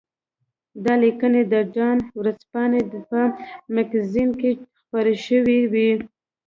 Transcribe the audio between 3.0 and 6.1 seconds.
په مګزین کې خپرې شوې وې.